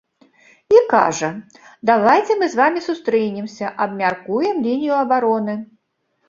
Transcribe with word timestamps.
І 0.75 0.79
кажа, 0.93 1.27
давайце 1.89 2.37
мы 2.39 2.45
з 2.53 2.61
вамі 2.61 2.79
сустрэнемся, 2.87 3.65
абмяркуем 3.87 4.65
лінію 4.67 4.95
абароны. 5.03 5.55